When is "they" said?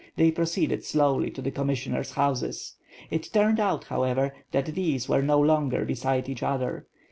0.15-0.31